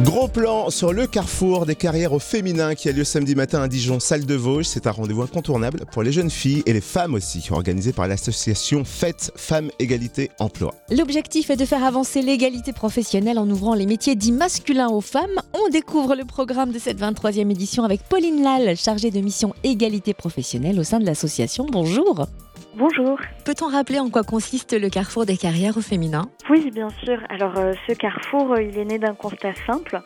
Gros 0.00 0.26
plan 0.26 0.70
sur 0.70 0.94
le 0.94 1.06
carrefour 1.06 1.66
des 1.66 1.74
carrières 1.74 2.14
au 2.14 2.18
féminin 2.18 2.74
qui 2.74 2.88
a 2.88 2.92
lieu 2.92 3.04
samedi 3.04 3.34
matin 3.34 3.60
à 3.60 3.68
Dijon, 3.68 4.00
salle 4.00 4.24
de 4.24 4.34
Vosges. 4.34 4.64
C'est 4.64 4.86
un 4.86 4.90
rendez-vous 4.90 5.20
incontournable 5.20 5.84
pour 5.92 6.02
les 6.02 6.12
jeunes 6.12 6.30
filles 6.30 6.62
et 6.64 6.72
les 6.72 6.80
femmes 6.80 7.12
aussi, 7.12 7.46
organisé 7.50 7.92
par 7.92 8.08
l'association 8.08 8.84
Fête 8.84 9.32
Femmes 9.36 9.70
Égalité 9.78 10.30
Emploi. 10.38 10.74
L'objectif 10.90 11.50
est 11.50 11.56
de 11.56 11.66
faire 11.66 11.84
avancer 11.84 12.22
l'égalité 12.22 12.72
professionnelle 12.72 13.38
en 13.38 13.48
ouvrant 13.50 13.74
les 13.74 13.86
métiers 13.86 14.16
dits 14.16 14.32
masculins 14.32 14.88
aux 14.88 15.02
femmes. 15.02 15.40
On 15.52 15.68
découvre 15.68 16.14
le 16.14 16.24
programme 16.24 16.72
de 16.72 16.78
cette 16.78 16.98
23e 16.98 17.50
édition 17.50 17.84
avec 17.84 18.02
Pauline 18.02 18.42
Lal, 18.42 18.76
chargée 18.76 19.10
de 19.10 19.20
mission 19.20 19.54
égalité 19.62 20.14
professionnelle 20.14 20.80
au 20.80 20.84
sein 20.84 21.00
de 21.00 21.06
l'association. 21.06 21.66
Bonjour. 21.70 22.26
Bonjour. 22.74 23.18
Peut-on 23.44 23.68
rappeler 23.68 23.98
en 23.98 24.10
quoi 24.10 24.22
consiste 24.22 24.72
le 24.72 24.88
carrefour 24.88 25.26
des 25.26 25.36
carrières 25.36 25.76
au 25.76 25.80
féminin? 25.80 26.30
Oui, 26.48 26.70
bien 26.70 26.88
sûr. 27.04 27.18
Alors 27.28 27.58
euh, 27.58 27.72
ce 27.88 27.92
carrefour, 27.94 28.52
euh, 28.52 28.62
il 28.62 28.78
est 28.78 28.84
né 28.84 28.98
d'un 28.98 29.14
constat 29.14 29.54
simple, 29.66 30.00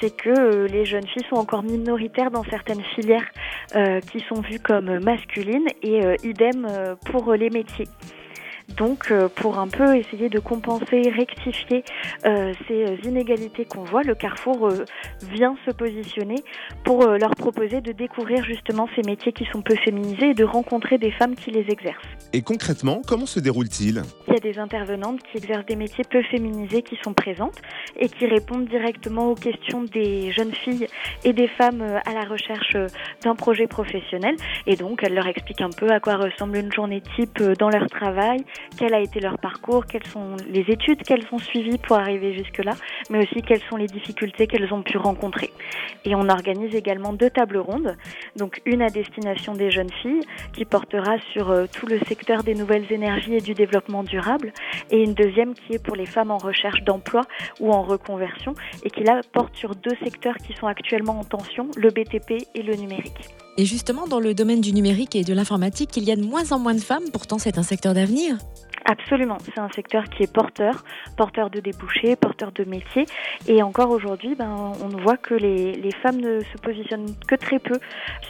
c'est 0.00 0.16
que 0.16 0.28
euh, 0.30 0.66
les 0.66 0.84
jeunes 0.84 1.06
filles 1.06 1.26
sont 1.30 1.36
encore 1.36 1.62
minoritaires 1.62 2.30
dans 2.30 2.44
certaines 2.44 2.82
filières 2.94 3.28
qui 4.10 4.24
sont 4.28 4.40
vues 4.40 4.60
comme 4.60 4.98
masculines 5.00 5.66
et 5.82 6.00
idem 6.24 6.66
pour 7.04 7.34
les 7.34 7.50
métiers. 7.50 7.86
Donc, 8.76 9.10
euh, 9.10 9.28
pour 9.28 9.58
un 9.58 9.66
peu 9.66 9.96
essayer 9.96 10.28
de 10.28 10.38
compenser, 10.38 11.10
rectifier 11.10 11.84
euh, 12.26 12.52
ces 12.68 12.96
inégalités 13.04 13.64
qu'on 13.64 13.82
voit, 13.82 14.02
le 14.02 14.14
Carrefour 14.14 14.68
euh, 14.68 14.84
vient 15.32 15.56
se 15.66 15.70
positionner 15.72 16.36
pour 16.84 17.06
leur 17.06 17.30
proposer 17.30 17.80
de 17.80 17.92
découvrir 17.92 18.44
justement 18.44 18.88
ces 18.94 19.02
métiers 19.02 19.32
qui 19.32 19.46
sont 19.46 19.62
peu 19.62 19.74
féminisés 19.74 20.30
et 20.30 20.34
de 20.34 20.44
rencontrer 20.44 20.98
des 20.98 21.10
femmes 21.10 21.34
qui 21.34 21.50
les 21.50 21.66
exercent. 21.70 21.96
Et 22.32 22.42
concrètement, 22.42 23.00
comment 23.06 23.26
se 23.26 23.40
déroule-t-il? 23.40 24.02
Il 24.28 24.34
y 24.34 24.36
a 24.36 24.40
des 24.40 24.58
intervenantes 24.58 25.20
qui 25.22 25.38
exercent 25.38 25.66
des 25.66 25.76
métiers 25.76 26.04
peu 26.04 26.22
féminisés 26.22 26.82
qui 26.82 26.96
sont 27.02 27.14
présentes 27.14 27.60
et 27.98 28.08
qui 28.08 28.26
répondent 28.26 28.68
directement 28.68 29.30
aux 29.30 29.34
questions 29.34 29.82
des 29.82 30.30
jeunes 30.32 30.52
filles 30.52 30.86
et 31.24 31.32
des 31.32 31.48
femmes 31.48 31.82
à 31.82 32.12
la 32.12 32.24
recherche 32.24 32.76
d'un 33.22 33.34
projet 33.34 33.66
professionnel. 33.66 34.36
Et 34.66 34.76
donc, 34.76 35.02
elles 35.02 35.14
leur 35.14 35.26
expliquent 35.26 35.62
un 35.62 35.70
peu 35.70 35.90
à 35.90 36.00
quoi 36.00 36.16
ressemble 36.16 36.58
une 36.58 36.72
journée 36.72 37.02
type 37.16 37.42
dans 37.58 37.70
leur 37.70 37.88
travail, 37.88 38.44
quel 38.76 38.94
a 38.94 39.00
été 39.00 39.20
leur 39.20 39.38
parcours, 39.38 39.86
quelles 39.86 40.06
sont 40.06 40.36
les 40.48 40.64
études 40.68 41.02
qu'elles 41.02 41.26
ont 41.32 41.38
suivies 41.38 41.78
pour 41.78 41.96
arriver 41.96 42.34
jusque-là, 42.34 42.72
mais 43.10 43.18
aussi 43.18 43.42
quelles 43.42 43.62
sont 43.70 43.76
les 43.76 43.86
difficultés 43.86 44.46
qu'elles 44.46 44.72
ont 44.72 44.82
pu 44.82 44.96
rencontrer. 44.98 45.50
Et 46.04 46.14
on 46.14 46.28
organise 46.28 46.74
également 46.74 47.12
deux 47.12 47.30
tables 47.30 47.58
rondes, 47.58 47.96
donc 48.36 48.60
une 48.64 48.82
à 48.82 48.90
destination 48.90 49.54
des 49.54 49.70
jeunes 49.70 49.92
filles 50.02 50.20
qui 50.52 50.64
portera 50.64 51.18
sur 51.32 51.50
euh, 51.50 51.66
tout 51.72 51.86
le 51.86 51.98
secteur 52.00 52.42
des 52.42 52.54
nouvelles 52.54 52.90
énergies 52.92 53.34
et 53.34 53.40
du 53.40 53.54
développement 53.54 54.02
durable, 54.02 54.52
et 54.90 55.02
une 55.02 55.14
deuxième 55.14 55.54
qui 55.54 55.74
est 55.74 55.84
pour 55.84 55.96
les 55.96 56.06
femmes 56.06 56.30
en 56.30 56.38
recherche 56.38 56.82
d'emploi 56.82 57.22
ou 57.60 57.72
en 57.72 57.82
reconversion, 57.82 58.54
et 58.84 58.90
qui 58.90 59.02
là 59.02 59.20
porte 59.32 59.54
sur 59.56 59.74
deux 59.74 59.96
secteurs 60.02 60.36
qui 60.36 60.54
sont 60.54 60.66
actuellement 60.66 61.18
en 61.20 61.24
tension, 61.24 61.68
le 61.76 61.90
BTP 61.90 62.46
et 62.54 62.62
le 62.62 62.74
numérique. 62.74 63.28
Et 63.60 63.64
justement, 63.64 64.06
dans 64.06 64.20
le 64.20 64.34
domaine 64.34 64.60
du 64.60 64.72
numérique 64.72 65.16
et 65.16 65.24
de 65.24 65.34
l'informatique, 65.34 65.96
il 65.96 66.04
y 66.04 66.12
a 66.12 66.16
de 66.16 66.22
moins 66.22 66.52
en 66.52 66.60
moins 66.60 66.74
de 66.74 66.80
femmes, 66.80 67.10
pourtant 67.12 67.40
c'est 67.40 67.58
un 67.58 67.64
secteur 67.64 67.92
d'avenir. 67.92 68.38
Absolument, 68.90 69.36
c'est 69.44 69.60
un 69.60 69.68
secteur 69.68 70.04
qui 70.04 70.22
est 70.22 70.32
porteur, 70.32 70.82
porteur 71.18 71.50
de 71.50 71.60
débouchés, 71.60 72.16
porteur 72.16 72.52
de 72.52 72.64
métiers. 72.64 73.04
Et 73.46 73.62
encore 73.62 73.90
aujourd'hui, 73.90 74.34
ben, 74.34 74.72
on 74.82 74.88
voit 75.02 75.18
que 75.18 75.34
les, 75.34 75.74
les, 75.74 75.90
femmes 75.90 76.16
ne 76.16 76.40
se 76.40 76.56
positionnent 76.62 77.14
que 77.28 77.34
très 77.34 77.58
peu 77.58 77.78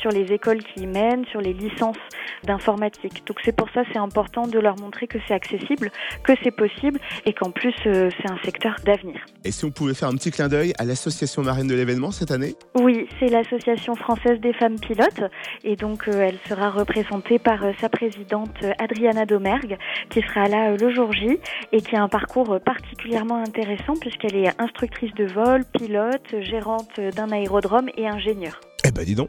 sur 0.00 0.10
les 0.10 0.32
écoles 0.32 0.64
qui 0.64 0.80
y 0.80 0.86
mènent, 0.88 1.24
sur 1.26 1.40
les 1.40 1.52
licences 1.52 1.96
d'informatique. 2.44 3.22
Donc 3.26 3.38
c'est 3.44 3.54
pour 3.54 3.68
ça 3.70 3.82
c'est 3.92 3.98
important 3.98 4.46
de 4.46 4.58
leur 4.58 4.76
montrer 4.80 5.06
que 5.06 5.18
c'est 5.26 5.34
accessible, 5.34 5.90
que 6.24 6.32
c'est 6.42 6.50
possible 6.50 6.98
et 7.24 7.32
qu'en 7.32 7.50
plus 7.50 7.74
euh, 7.86 8.10
c'est 8.20 8.30
un 8.30 8.38
secteur 8.44 8.76
d'avenir. 8.84 9.24
Et 9.44 9.52
si 9.52 9.64
on 9.64 9.70
pouvait 9.70 9.94
faire 9.94 10.08
un 10.08 10.14
petit 10.14 10.30
clin 10.30 10.48
d'œil 10.48 10.72
à 10.78 10.84
l'association 10.84 11.42
marraine 11.42 11.68
de 11.68 11.74
l'événement 11.74 12.10
cette 12.10 12.30
année? 12.30 12.54
Oui, 12.74 13.06
c'est 13.18 13.28
l'association 13.28 13.94
française 13.94 14.40
des 14.40 14.52
femmes 14.52 14.78
pilotes 14.78 15.22
et 15.64 15.76
donc 15.76 16.08
euh, 16.08 16.28
elle 16.28 16.38
sera 16.48 16.70
représentée 16.70 17.38
par 17.38 17.64
euh, 17.64 17.72
sa 17.80 17.88
présidente 17.88 18.56
Adriana 18.78 19.24
Domergue 19.24 19.78
qui 20.10 20.20
sera 20.22 20.47
là 20.48 20.70
euh, 20.70 20.76
le 20.76 20.94
jour 20.94 21.12
J 21.12 21.38
et 21.72 21.80
qui 21.80 21.96
a 21.96 22.02
un 22.02 22.08
parcours 22.08 22.52
euh, 22.52 22.58
particulièrement 22.58 23.42
intéressant 23.42 23.94
puisqu'elle 24.00 24.36
est 24.36 24.60
instructrice 24.60 25.14
de 25.14 25.24
vol, 25.26 25.64
pilote, 25.78 26.34
gérante 26.40 27.00
d'un 27.16 27.30
aérodrome 27.30 27.88
et 27.96 28.08
ingénieure. 28.08 28.60
Eh 28.84 28.90
ben 28.90 29.04
dis 29.04 29.14
donc. 29.14 29.28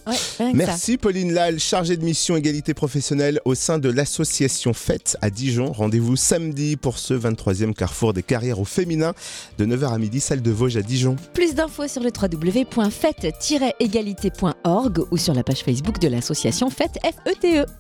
Merci 0.54 0.98
Pauline 0.98 1.34
Lal, 1.34 1.60
chargée 1.60 1.98
de 1.98 2.04
mission 2.04 2.38
égalité 2.38 2.74
professionnelle 2.74 3.42
au 3.46 3.54
sein 3.56 3.78
de 3.80 3.90
l'association 3.90 4.74
Fête 4.74 5.18
à 5.22 5.30
Dijon. 5.30 5.74
Rendez-vous 5.74 6.16
samedi 6.16 6.78
pour 6.78 6.98
ce 6.98 7.14
23e 7.14 7.74
carrefour 7.74 8.14
des 8.14 8.24
carrières 8.24 8.60
au 8.60 8.66
féminin 8.66 9.14
de 9.58 9.66
9h 9.66 9.94
à 9.94 9.98
midi, 9.98 10.20
salle 10.20 10.42
de 10.42 10.52
Vosges 10.52 10.76
à 10.78 10.82
Dijon. 10.82 11.16
Plus 11.34 11.56
d'infos 11.56 11.88
sur 11.88 12.04
le 12.04 12.10
www.fête-égalité.org 12.10 15.00
ou 15.12 15.18
sur 15.18 15.34
la 15.34 15.44
page 15.44 15.64
Facebook 15.64 16.00
de 16.00 16.08
l'association 16.08 16.70
Fête 16.70 16.98
FETE. 17.04 17.70